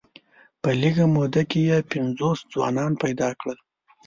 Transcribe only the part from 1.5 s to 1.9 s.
یې